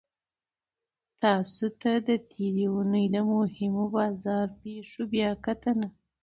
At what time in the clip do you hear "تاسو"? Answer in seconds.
1.21-1.65